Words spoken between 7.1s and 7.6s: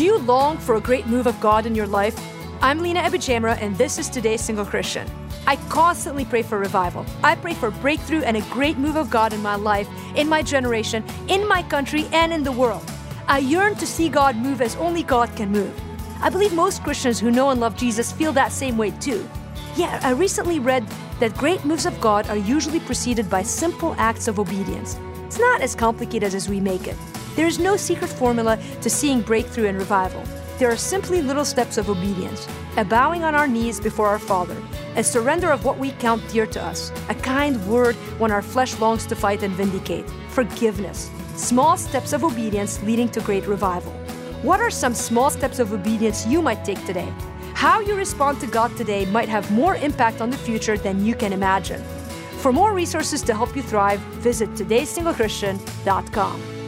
I pray